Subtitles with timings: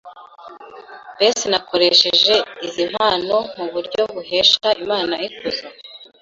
[1.15, 5.65] Mbese nakoresheje izi mpano mu buryo buhesha Imana ikuzo?